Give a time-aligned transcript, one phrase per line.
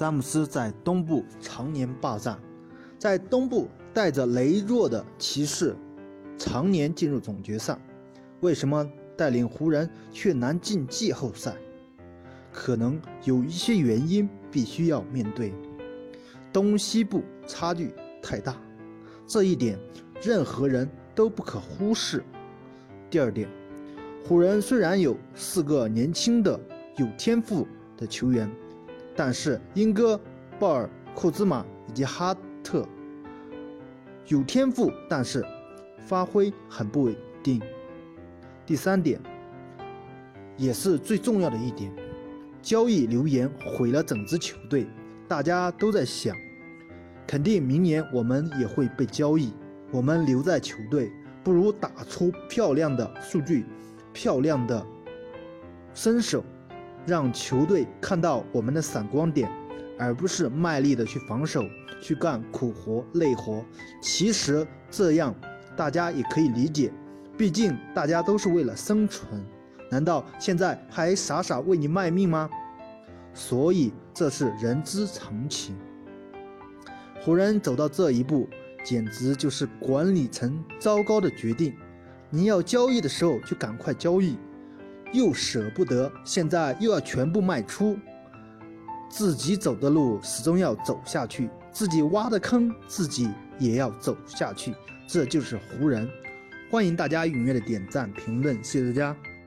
[0.00, 2.34] 詹姆斯在东部常年霸占，
[2.98, 5.76] 在东部带着羸弱的骑士
[6.38, 7.78] 常年进入总决赛，
[8.40, 11.54] 为什么带领湖人却难进季后赛？
[12.50, 15.52] 可能有一些原因必须要面对。
[16.50, 17.92] 东西部差距
[18.22, 18.56] 太大，
[19.26, 19.78] 这一点
[20.22, 22.24] 任何人都不可忽视。
[23.10, 23.46] 第二点，
[24.26, 26.58] 湖人虽然有四个年轻的
[26.96, 28.50] 有天赋的球员，
[29.22, 30.18] 但是英戈、
[30.58, 32.34] 鲍尔、库兹马以及哈
[32.64, 32.88] 特
[34.28, 35.44] 有天赋，但是
[36.06, 37.60] 发挥很不稳定。
[38.64, 39.20] 第三点，
[40.56, 41.92] 也是最重要的一点，
[42.62, 44.86] 交易流言毁了整支球队。
[45.28, 46.34] 大家都在想，
[47.26, 49.52] 肯定明年我们也会被交易。
[49.90, 51.12] 我们留在球队，
[51.44, 53.66] 不如打出漂亮的数据、
[54.14, 54.82] 漂亮的
[55.92, 56.42] 身手，
[57.06, 59.50] 让球队看到我们的闪光点，
[59.98, 61.64] 而不是卖力的去防守、
[62.00, 63.64] 去干苦活、累活。
[64.02, 65.34] 其实这样
[65.76, 66.92] 大家也可以理解，
[67.36, 69.42] 毕竟大家都是为了生存。
[69.90, 72.48] 难道现在还傻傻为你卖命吗？
[73.34, 75.76] 所以这是人之常情。
[77.22, 78.48] 湖人走到这一步，
[78.84, 81.74] 简直就是管理层糟糕的决定。
[82.30, 84.38] 你要交易的时候就赶快交易，
[85.12, 87.98] 又舍不得，现在又要全部卖出，
[89.08, 94.74] 自己走的路始终要走下去，自己挖的坑自己也要走下去，
[95.08, 96.08] 这就是湖人。
[96.70, 99.16] 欢迎大家踊跃的点赞评论，谢谢大家。